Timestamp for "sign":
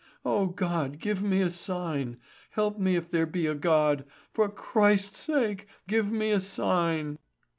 1.51-2.17, 6.39-7.19